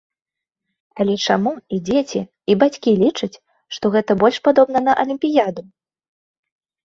[1.03, 2.21] Але чаму і дзеці,
[2.53, 3.39] і бацькі лічаць,
[3.77, 5.61] што гэта больш падобна на алімпіяду?